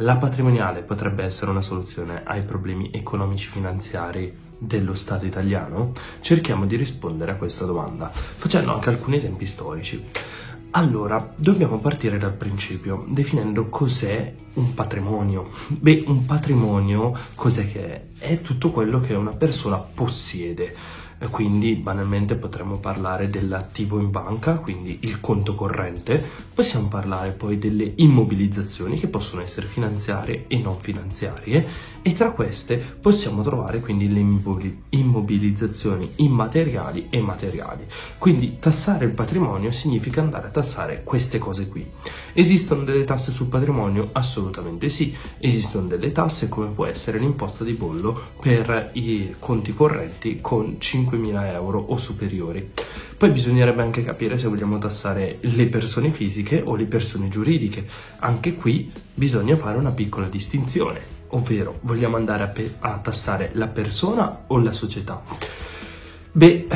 la 0.00 0.16
patrimoniale 0.16 0.82
potrebbe 0.82 1.24
essere 1.24 1.50
una 1.50 1.62
soluzione 1.62 2.22
ai 2.24 2.42
problemi 2.42 2.90
economici 2.92 3.48
finanziari 3.48 4.32
dello 4.56 4.94
Stato 4.94 5.26
italiano? 5.26 5.92
Cerchiamo 6.20 6.66
di 6.66 6.76
rispondere 6.76 7.32
a 7.32 7.36
questa 7.36 7.64
domanda 7.64 8.08
facendo 8.12 8.72
anche 8.72 8.90
alcuni 8.90 9.16
esempi 9.16 9.46
storici. 9.46 10.04
Allora, 10.72 11.32
dobbiamo 11.34 11.78
partire 11.78 12.18
dal 12.18 12.34
principio, 12.34 13.06
definendo 13.08 13.68
cos'è 13.68 14.34
un 14.54 14.74
patrimonio. 14.74 15.48
Beh, 15.68 16.04
un 16.06 16.26
patrimonio 16.26 17.16
cos'è 17.34 17.70
che 17.72 17.86
è? 17.86 18.04
È 18.18 18.40
tutto 18.40 18.70
quello 18.70 19.00
che 19.00 19.14
una 19.14 19.32
persona 19.32 19.78
possiede 19.78 20.76
quindi 21.30 21.74
banalmente 21.74 22.36
potremmo 22.36 22.76
parlare 22.76 23.28
dell'attivo 23.28 23.98
in 23.98 24.10
banca, 24.10 24.54
quindi 24.54 24.98
il 25.02 25.20
conto 25.20 25.54
corrente, 25.54 26.22
possiamo 26.54 26.88
parlare 26.88 27.32
poi 27.32 27.58
delle 27.58 27.92
immobilizzazioni 27.96 28.98
che 28.98 29.08
possono 29.08 29.42
essere 29.42 29.66
finanziarie 29.66 30.44
e 30.46 30.58
non 30.58 30.78
finanziarie 30.78 31.96
e 32.02 32.12
tra 32.12 32.30
queste 32.30 32.78
possiamo 32.78 33.42
trovare 33.42 33.80
quindi 33.80 34.12
le 34.12 34.24
immobilizzazioni 34.90 36.12
immateriali 36.16 37.08
e 37.10 37.20
materiali. 37.20 37.86
Quindi 38.18 38.58
tassare 38.58 39.04
il 39.04 39.14
patrimonio 39.14 39.70
significa 39.72 40.20
andare 40.20 40.48
a 40.48 40.50
tassare 40.50 41.02
queste 41.04 41.38
cose 41.38 41.68
qui. 41.68 41.86
Esistono 42.32 42.84
delle 42.84 43.04
tasse 43.04 43.30
sul 43.30 43.48
patrimonio? 43.48 44.10
Assolutamente 44.12 44.88
sì. 44.88 45.14
Esistono 45.38 45.86
delle 45.86 46.12
tasse 46.12 46.48
come 46.48 46.68
può 46.68 46.86
essere 46.86 47.18
l'imposta 47.18 47.64
di 47.64 47.72
bollo 47.72 48.30
per 48.40 48.90
i 48.94 49.34
conti 49.38 49.74
correnti 49.74 50.38
con 50.40 50.76
5 50.78 51.07
5.000 51.08 51.52
euro 51.52 51.78
o 51.78 51.96
superiori. 51.96 52.70
Poi 53.16 53.30
bisognerebbe 53.30 53.82
anche 53.82 54.04
capire 54.04 54.38
se 54.38 54.48
vogliamo 54.48 54.78
tassare 54.78 55.38
le 55.40 55.66
persone 55.66 56.10
fisiche 56.10 56.62
o 56.64 56.76
le 56.76 56.84
persone 56.84 57.28
giuridiche. 57.28 57.86
Anche 58.18 58.54
qui 58.54 58.92
bisogna 59.14 59.56
fare 59.56 59.78
una 59.78 59.90
piccola 59.90 60.28
distinzione, 60.28 61.00
ovvero 61.28 61.78
vogliamo 61.82 62.16
andare 62.16 62.42
a, 62.44 62.48
pe- 62.48 62.74
a 62.80 62.98
tassare 62.98 63.50
la 63.54 63.66
persona 63.66 64.44
o 64.46 64.58
la 64.58 64.72
società. 64.72 65.22
Beh, 66.30 66.68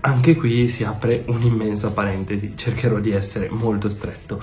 anche 0.00 0.36
qui 0.36 0.68
si 0.68 0.84
apre 0.84 1.24
un'immensa 1.26 1.90
parentesi, 1.90 2.52
cercherò 2.54 2.98
di 2.98 3.10
essere 3.10 3.48
molto 3.50 3.88
stretto. 3.90 4.40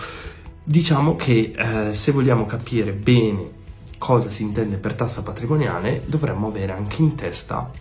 Diciamo 0.61 1.15
che 1.15 1.53
eh, 1.55 1.93
se 1.93 2.11
vogliamo 2.11 2.45
capire 2.45 2.91
bene 2.91 3.57
cosa 3.97 4.29
si 4.29 4.43
intende 4.43 4.77
per 4.77 4.93
tassa 4.93 5.23
patrimoniale, 5.23 6.03
dovremmo 6.05 6.47
avere 6.47 6.71
anche 6.71 7.01
in 7.01 7.15
testa 7.15 7.71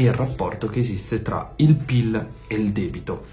il 0.00 0.12
rapporto 0.12 0.66
che 0.66 0.80
esiste 0.80 1.22
tra 1.22 1.52
il 1.56 1.74
PIL 1.74 2.26
e 2.46 2.54
il 2.54 2.70
debito 2.72 3.26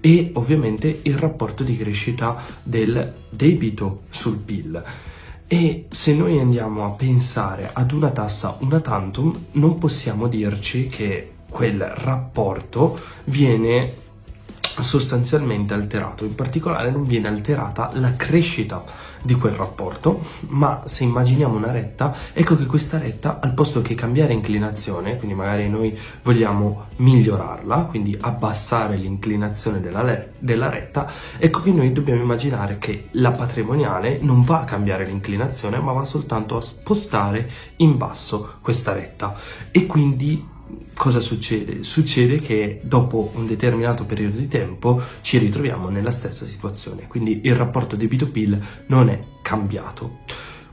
e 0.00 0.30
ovviamente 0.34 1.00
il 1.02 1.16
rapporto 1.16 1.64
di 1.64 1.76
crescita 1.76 2.36
del 2.62 3.14
debito 3.30 4.02
sul 4.10 4.38
PIL. 4.38 4.82
E 5.46 5.86
se 5.88 6.14
noi 6.14 6.38
andiamo 6.38 6.84
a 6.84 6.90
pensare 6.90 7.70
ad 7.72 7.92
una 7.92 8.10
tassa 8.10 8.56
una 8.60 8.80
tantum, 8.80 9.34
non 9.52 9.78
possiamo 9.78 10.28
dirci 10.28 10.86
che 10.86 11.32
quel 11.48 11.80
rapporto 11.80 12.98
viene 13.24 14.06
sostanzialmente 14.82 15.74
alterato, 15.74 16.24
in 16.24 16.34
particolare 16.34 16.90
non 16.90 17.04
viene 17.04 17.28
alterata 17.28 17.90
la 17.94 18.14
crescita 18.16 18.84
di 19.22 19.34
quel 19.34 19.52
rapporto, 19.52 20.22
ma 20.48 20.82
se 20.84 21.04
immaginiamo 21.04 21.56
una 21.56 21.70
retta, 21.70 22.14
ecco 22.32 22.56
che 22.56 22.66
questa 22.66 22.98
retta 22.98 23.40
al 23.40 23.52
posto 23.52 23.82
che 23.82 23.94
cambiare 23.94 24.32
inclinazione, 24.32 25.16
quindi 25.16 25.34
magari 25.34 25.68
noi 25.68 25.96
vogliamo 26.22 26.86
migliorarla, 26.96 27.86
quindi 27.88 28.16
abbassare 28.20 28.96
l'inclinazione 28.96 29.80
della, 29.80 30.02
le- 30.02 30.32
della 30.38 30.68
retta, 30.68 31.10
ecco 31.36 31.60
che 31.60 31.72
noi 31.72 31.92
dobbiamo 31.92 32.22
immaginare 32.22 32.78
che 32.78 33.08
la 33.12 33.32
patrimoniale 33.32 34.18
non 34.20 34.42
va 34.42 34.60
a 34.60 34.64
cambiare 34.64 35.04
l'inclinazione, 35.04 35.78
ma 35.78 35.92
va 35.92 36.04
soltanto 36.04 36.56
a 36.56 36.60
spostare 36.60 37.50
in 37.76 37.96
basso 37.96 38.54
questa 38.60 38.92
retta. 38.92 39.34
E 39.70 39.86
quindi 39.86 40.56
cosa 40.94 41.20
succede? 41.20 41.84
Succede 41.84 42.36
che 42.36 42.80
dopo 42.82 43.30
un 43.34 43.46
determinato 43.46 44.04
periodo 44.04 44.36
di 44.36 44.48
tempo 44.48 45.00
ci 45.20 45.38
ritroviamo 45.38 45.88
nella 45.88 46.10
stessa 46.10 46.44
situazione, 46.44 47.06
quindi 47.06 47.40
il 47.44 47.54
rapporto 47.54 47.96
debito-PIL 47.96 48.60
non 48.86 49.08
è 49.08 49.18
cambiato. 49.42 50.18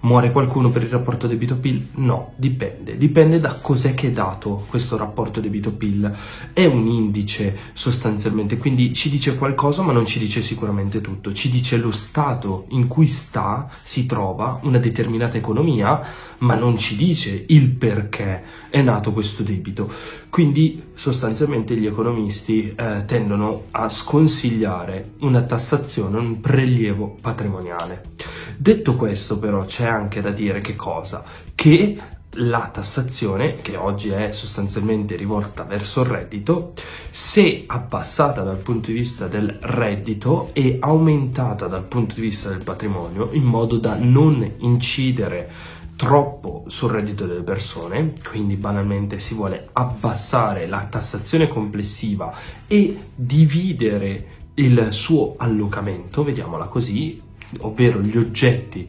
Muore 0.01 0.31
qualcuno 0.31 0.69
per 0.69 0.83
il 0.83 0.89
rapporto 0.89 1.25
debito-PIL? 1.25 1.87
No, 1.95 2.33
dipende. 2.35 2.95
Dipende 2.95 3.39
da 3.39 3.57
cos'è 3.59 3.95
che 3.95 4.07
è 4.07 4.11
dato 4.11 4.65
questo 4.69 4.97
rapporto 4.97 5.39
debito-PIL. 5.39 6.15
È 6.53 6.65
un 6.65 6.85
indice 6.87 7.57
sostanzialmente, 7.73 8.57
quindi 8.57 8.93
ci 8.93 9.09
dice 9.09 9.35
qualcosa 9.35 9.81
ma 9.81 9.91
non 9.91 10.05
ci 10.05 10.19
dice 10.19 10.41
sicuramente 10.41 11.01
tutto. 11.01 11.33
Ci 11.33 11.49
dice 11.49 11.77
lo 11.77 11.91
stato 11.91 12.65
in 12.69 12.87
cui 12.87 13.07
sta, 13.07 13.67
si 13.81 14.05
trova 14.05 14.59
una 14.61 14.77
determinata 14.77 15.37
economia, 15.37 16.01
ma 16.39 16.53
non 16.53 16.77
ci 16.77 16.95
dice 16.95 17.45
il 17.47 17.69
perché 17.69 18.43
è 18.69 18.81
nato 18.81 19.11
questo 19.11 19.41
debito. 19.41 19.91
Quindi 20.29 20.83
sostanzialmente 20.93 21.75
gli 21.75 21.87
economisti 21.87 22.73
eh, 22.75 23.05
tendono 23.05 23.63
a 23.71 23.89
sconsigliare 23.89 25.13
una 25.21 25.41
tassazione, 25.41 26.17
un 26.17 26.41
prelievo 26.41 27.17
patrimoniale. 27.21 28.03
Detto 28.57 28.95
questo 28.95 29.39
però 29.39 29.65
c'è 29.65 29.85
anche 29.85 30.21
da 30.21 30.31
dire 30.31 30.59
che 30.59 30.75
cosa? 30.75 31.23
Che 31.53 31.97
la 32.37 32.69
tassazione, 32.71 33.61
che 33.61 33.77
oggi 33.77 34.09
è 34.09 34.31
sostanzialmente 34.31 35.15
rivolta 35.15 35.63
verso 35.63 36.01
il 36.01 36.07
reddito, 36.07 36.73
se 37.09 37.63
abbassata 37.67 38.41
dal 38.41 38.57
punto 38.57 38.87
di 38.87 38.97
vista 38.97 39.27
del 39.27 39.57
reddito 39.61 40.49
e 40.53 40.77
aumentata 40.79 41.67
dal 41.67 41.83
punto 41.83 42.15
di 42.15 42.21
vista 42.21 42.49
del 42.49 42.63
patrimonio, 42.63 43.29
in 43.31 43.43
modo 43.43 43.77
da 43.77 43.95
non 43.95 44.53
incidere 44.57 45.49
troppo 45.95 46.65
sul 46.67 46.91
reddito 46.91 47.25
delle 47.25 47.43
persone, 47.43 48.13
quindi 48.27 48.55
banalmente 48.55 49.17
si 49.19 49.33
vuole 49.33 49.69
abbassare 49.71 50.67
la 50.67 50.85
tassazione 50.85 51.47
complessiva 51.47 52.33
e 52.67 52.99
dividere 53.15 54.33
il 54.55 54.87
suo 54.91 55.35
allocamento, 55.37 56.23
vediamola 56.23 56.65
così, 56.65 57.21
ovvero 57.61 57.99
gli 58.01 58.17
oggetti, 58.17 58.87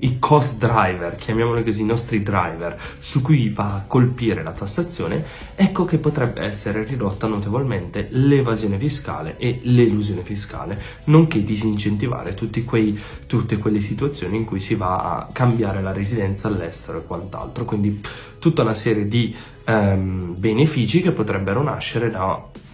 i 0.00 0.18
cost 0.18 0.58
driver, 0.58 1.14
chiamiamoli 1.14 1.62
così, 1.62 1.82
i 1.82 1.84
nostri 1.84 2.22
driver, 2.22 2.78
su 2.98 3.22
cui 3.22 3.50
va 3.50 3.74
a 3.74 3.84
colpire 3.86 4.42
la 4.42 4.52
tassazione, 4.52 5.24
ecco 5.54 5.84
che 5.84 5.98
potrebbe 5.98 6.42
essere 6.42 6.84
ridotta 6.84 7.26
notevolmente 7.26 8.08
l'evasione 8.10 8.78
fiscale 8.78 9.36
e 9.38 9.60
l'elusione 9.62 10.24
fiscale, 10.24 10.82
nonché 11.04 11.44
disincentivare 11.44 12.34
quei, 12.64 12.98
tutte 13.26 13.58
quelle 13.58 13.80
situazioni 13.80 14.36
in 14.36 14.44
cui 14.44 14.60
si 14.60 14.74
va 14.74 15.18
a 15.18 15.28
cambiare 15.32 15.82
la 15.82 15.92
residenza 15.92 16.48
all'estero 16.48 16.98
e 16.98 17.06
quant'altro. 17.06 17.64
Quindi 17.64 18.00
tutta 18.38 18.62
una 18.62 18.74
serie 18.74 19.06
di 19.06 19.34
ehm, 19.64 20.34
benefici 20.38 21.00
che 21.00 21.12
potrebbero 21.12 21.62
nascere 21.62 22.10
da 22.10 22.64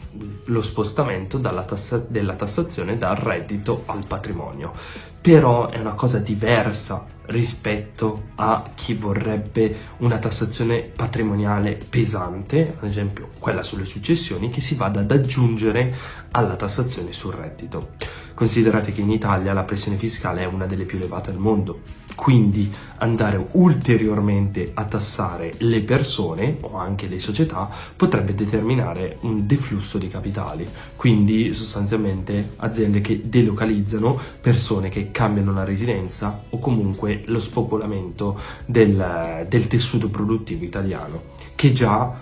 lo 0.44 0.62
spostamento 0.62 1.38
tassa- 1.62 2.04
della 2.06 2.34
tassazione 2.34 2.98
dal 2.98 3.16
reddito 3.16 3.82
al 3.86 4.04
patrimonio. 4.06 4.72
Però 5.20 5.68
è 5.68 5.78
una 5.78 5.94
cosa 5.94 6.18
diversa 6.18 7.04
rispetto 7.32 8.28
a 8.36 8.70
chi 8.74 8.94
vorrebbe 8.94 9.76
una 9.98 10.18
tassazione 10.18 10.82
patrimoniale 10.82 11.78
pesante, 11.88 12.76
ad 12.78 12.86
esempio 12.86 13.30
quella 13.38 13.62
sulle 13.62 13.86
successioni, 13.86 14.50
che 14.50 14.60
si 14.60 14.76
vada 14.76 15.00
ad 15.00 15.10
aggiungere 15.10 15.94
alla 16.30 16.54
tassazione 16.54 17.12
sul 17.12 17.34
reddito. 17.34 17.94
Considerate 18.34 18.92
che 18.92 19.00
in 19.00 19.10
Italia 19.10 19.52
la 19.52 19.62
pressione 19.62 19.96
fiscale 19.96 20.42
è 20.42 20.46
una 20.46 20.66
delle 20.66 20.84
più 20.84 20.98
elevate 20.98 21.30
al 21.30 21.38
mondo, 21.38 21.80
quindi 22.14 22.70
andare 22.98 23.48
ulteriormente 23.52 24.70
a 24.74 24.84
tassare 24.84 25.52
le 25.58 25.80
persone 25.82 26.58
o 26.60 26.76
anche 26.76 27.08
le 27.08 27.18
società 27.18 27.68
potrebbe 27.94 28.34
determinare 28.34 29.18
un 29.20 29.46
deflusso 29.46 29.98
di 29.98 30.08
capitali, 30.08 30.66
quindi 30.96 31.52
sostanzialmente 31.52 32.54
aziende 32.56 33.00
che 33.00 33.22
delocalizzano 33.24 34.18
persone 34.40 34.88
che 34.88 35.10
cambiano 35.10 35.52
la 35.52 35.64
residenza 35.64 36.44
o 36.48 36.58
comunque 36.58 37.21
lo 37.26 37.40
spopolamento 37.40 38.38
del, 38.66 39.46
del 39.48 39.66
tessuto 39.66 40.08
produttivo 40.08 40.64
italiano, 40.64 41.22
che 41.54 41.72
già, 41.72 42.16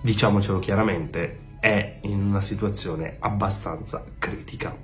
diciamocelo 0.00 0.58
chiaramente, 0.58 1.38
è 1.60 1.98
in 2.02 2.22
una 2.22 2.40
situazione 2.40 3.16
abbastanza 3.18 4.04
critica. 4.18 4.74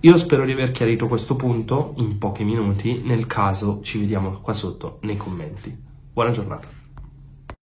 Io 0.00 0.16
spero 0.16 0.44
di 0.44 0.52
aver 0.52 0.72
chiarito 0.72 1.06
questo 1.06 1.36
punto 1.36 1.94
in 1.98 2.18
pochi 2.18 2.42
minuti, 2.42 3.02
nel 3.04 3.26
caso 3.26 3.80
ci 3.82 4.00
vediamo 4.00 4.40
qua 4.40 4.52
sotto 4.52 4.98
nei 5.02 5.16
commenti. 5.16 5.72
Buona 6.12 6.30
giornata. 6.30 6.81